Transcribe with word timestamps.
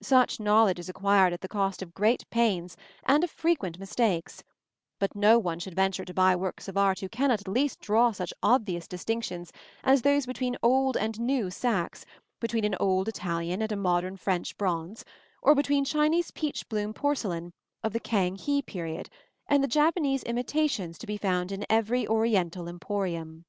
Such 0.00 0.40
knowledge 0.40 0.78
is 0.78 0.88
acquired 0.88 1.34
at 1.34 1.42
the 1.42 1.48
cost 1.48 1.82
of 1.82 1.92
great 1.92 2.24
pains 2.30 2.78
and 3.04 3.22
of 3.22 3.30
frequent 3.30 3.78
mistakes; 3.78 4.42
but 4.98 5.14
no 5.14 5.38
one 5.38 5.58
should 5.58 5.74
venture 5.74 6.06
to 6.06 6.14
buy 6.14 6.34
works 6.34 6.66
of 6.66 6.78
art 6.78 7.00
who 7.00 7.10
cannot 7.10 7.42
at 7.42 7.46
least 7.46 7.80
draw 7.80 8.10
such 8.10 8.32
obvious 8.42 8.88
distinctions 8.88 9.52
as 9.84 10.00
those 10.00 10.24
between 10.24 10.56
old 10.62 10.96
and 10.96 11.20
new 11.20 11.50
Saxe, 11.50 12.06
between 12.40 12.64
an 12.64 12.74
old 12.80 13.06
Italian 13.06 13.60
and 13.60 13.70
a 13.70 13.76
modern 13.76 14.16
French 14.16 14.56
bronze, 14.56 15.04
or 15.42 15.54
between 15.54 15.84
Chinese 15.84 16.30
peach 16.30 16.66
bloom 16.70 16.94
porcelain 16.94 17.52
of 17.82 17.92
the 17.92 18.00
Khang 18.00 18.38
hi 18.40 18.62
period 18.62 19.10
and 19.46 19.62
the 19.62 19.68
Japanese 19.68 20.22
imitations 20.22 20.96
to 20.96 21.06
be 21.06 21.18
found 21.18 21.52
in 21.52 21.66
every 21.68 22.08
"Oriental 22.08 22.66
emporium." 22.66 23.44